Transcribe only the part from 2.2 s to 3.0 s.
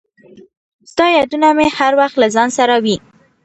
له ځان سره وي.